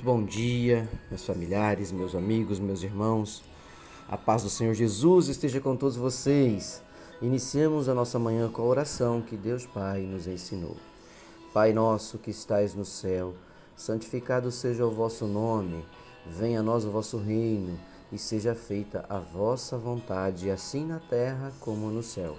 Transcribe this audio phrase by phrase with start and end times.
[0.00, 3.42] Bom dia, meus familiares, meus amigos, meus irmãos.
[4.08, 6.80] A paz do Senhor Jesus esteja com todos vocês.
[7.20, 10.76] Iniciamos a nossa manhã com a oração que Deus Pai nos ensinou.
[11.52, 13.34] Pai nosso que estais no céu,
[13.76, 15.84] santificado seja o vosso nome.
[16.24, 17.76] Venha a nós o vosso reino
[18.12, 22.38] e seja feita a vossa vontade, assim na terra como no céu.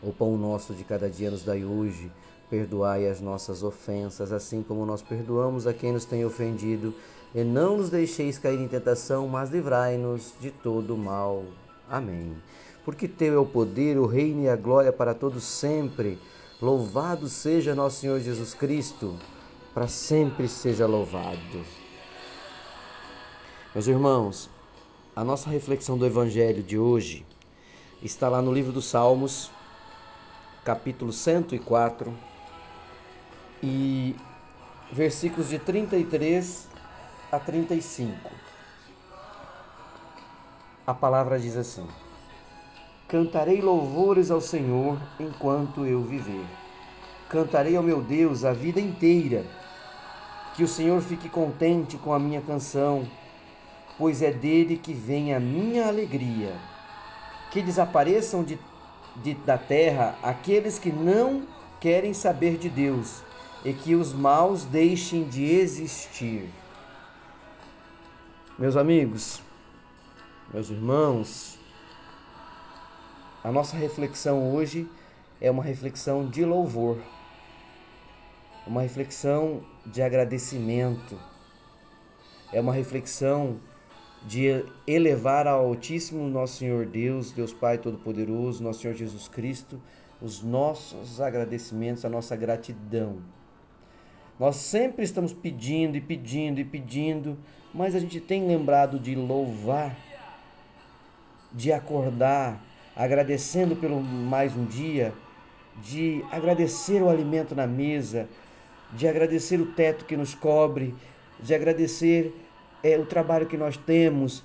[0.00, 2.08] O pão nosso de cada dia nos dai hoje
[2.50, 6.92] Perdoai as nossas ofensas, assim como nós perdoamos a quem nos tem ofendido,
[7.32, 11.44] e não nos deixeis cair em tentação, mas livrai-nos de todo mal.
[11.88, 12.36] Amém.
[12.84, 16.18] Porque teu é o poder, o reino e a glória para todos sempre.
[16.60, 19.16] Louvado seja nosso Senhor Jesus Cristo,
[19.72, 21.64] para sempre seja louvado.
[23.72, 24.50] Meus irmãos,
[25.14, 27.24] a nossa reflexão do evangelho de hoje
[28.02, 29.50] está lá no livro dos Salmos,
[30.64, 32.12] capítulo 104,
[33.62, 34.16] e
[34.92, 36.68] versículos de 33
[37.30, 38.30] a 35.
[40.86, 41.86] A palavra diz assim:
[43.06, 46.44] Cantarei louvores ao Senhor enquanto eu viver.
[47.28, 49.44] Cantarei ao meu Deus a vida inteira.
[50.56, 53.08] Que o Senhor fique contente com a minha canção,
[53.96, 56.56] pois é dele que vem a minha alegria.
[57.52, 58.58] Que desapareçam de,
[59.16, 61.46] de, da terra aqueles que não
[61.78, 63.22] querem saber de Deus
[63.64, 66.48] e que os maus deixem de existir.
[68.58, 69.42] Meus amigos,
[70.52, 71.58] meus irmãos,
[73.42, 74.88] a nossa reflexão hoje
[75.40, 76.98] é uma reflexão de louvor,
[78.66, 81.18] uma reflexão de agradecimento,
[82.52, 83.58] é uma reflexão
[84.26, 89.80] de elevar ao Altíssimo nosso Senhor Deus, Deus Pai Todo-Poderoso, nosso Senhor Jesus Cristo,
[90.20, 93.22] os nossos agradecimentos, a nossa gratidão.
[94.40, 97.36] Nós sempre estamos pedindo e pedindo e pedindo,
[97.74, 99.94] mas a gente tem lembrado de louvar,
[101.52, 102.58] de acordar,
[102.96, 105.12] agradecendo pelo mais um dia,
[105.82, 108.30] de agradecer o alimento na mesa,
[108.94, 110.94] de agradecer o teto que nos cobre,
[111.38, 112.34] de agradecer
[112.82, 114.42] é, o trabalho que nós temos,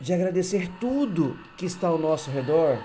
[0.00, 2.78] de agradecer tudo que está ao nosso redor.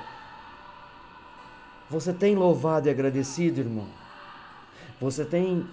[1.89, 3.87] Você tem louvado e agradecido, irmão?
[4.99, 5.67] Você tem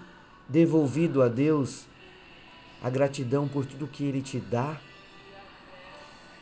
[0.47, 1.85] devolvido a Deus
[2.83, 4.77] a gratidão por tudo que Ele te dá?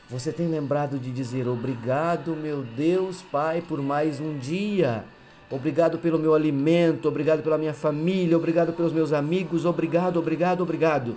[0.09, 5.05] Você tem lembrado de dizer obrigado, meu Deus, Pai, por mais um dia.
[5.49, 11.15] Obrigado pelo meu alimento, obrigado pela minha família, obrigado pelos meus amigos, obrigado, obrigado, obrigado.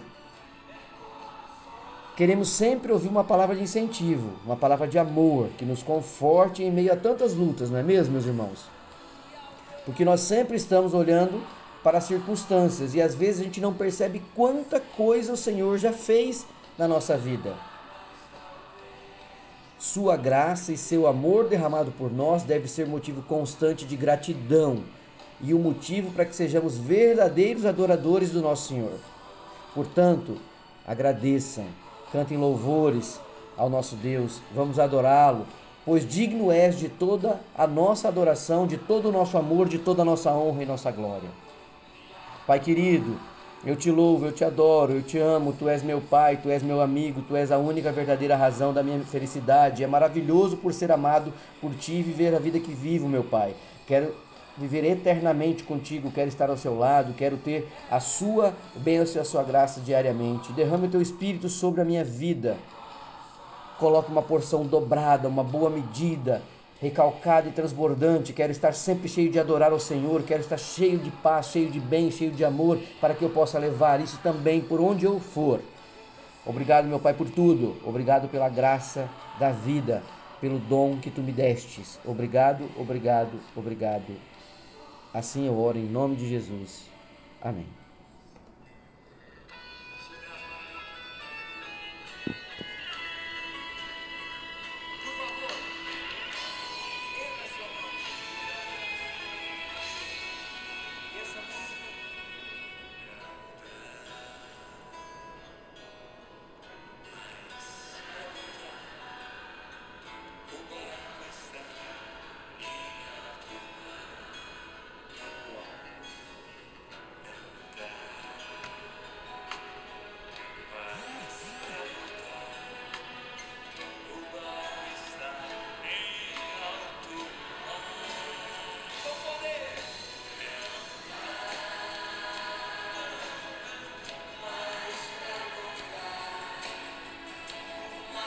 [2.16, 6.70] Queremos sempre ouvir uma palavra de incentivo, uma palavra de amor, que nos conforte em
[6.70, 8.64] meio a tantas lutas, não é mesmo, meus irmãos?
[9.84, 11.42] Porque nós sempre estamos olhando
[11.86, 15.92] para as circunstâncias e às vezes a gente não percebe quanta coisa o Senhor já
[15.92, 16.44] fez
[16.76, 17.54] na nossa vida.
[19.78, 24.82] Sua graça e seu amor derramado por nós deve ser motivo constante de gratidão
[25.40, 28.98] e o um motivo para que sejamos verdadeiros adoradores do nosso Senhor.
[29.72, 30.38] Portanto,
[30.84, 31.66] agradeçam,
[32.10, 33.20] cantem louvores
[33.56, 35.46] ao nosso Deus, vamos adorá-lo,
[35.84, 40.02] pois digno és de toda a nossa adoração, de todo o nosso amor, de toda
[40.02, 41.45] a nossa honra e nossa glória.
[42.46, 43.18] Pai querido,
[43.64, 46.62] eu te louvo, eu te adoro, eu te amo, tu és meu pai, tu és
[46.62, 49.82] meu amigo, tu és a única verdadeira razão da minha felicidade.
[49.82, 53.56] É maravilhoso por ser amado por ti e viver a vida que vivo, meu pai.
[53.84, 54.14] Quero
[54.56, 59.24] viver eternamente contigo, quero estar ao seu lado, quero ter a sua bênção e a
[59.24, 60.52] sua graça diariamente.
[60.52, 62.56] Derrame o teu espírito sobre a minha vida.
[63.76, 66.42] Coloque uma porção dobrada, uma boa medida
[66.80, 68.32] recalcado e transbordante.
[68.32, 70.22] Quero estar sempre cheio de adorar ao Senhor.
[70.22, 73.58] Quero estar cheio de paz, cheio de bem, cheio de amor, para que eu possa
[73.58, 75.60] levar isso também por onde eu for.
[76.44, 77.76] Obrigado, meu Pai, por tudo.
[77.84, 80.02] Obrigado pela graça da vida,
[80.40, 81.98] pelo dom que tu me destes.
[82.04, 84.14] Obrigado, obrigado, obrigado.
[85.12, 86.84] Assim eu oro em nome de Jesus.
[87.42, 87.85] Amém.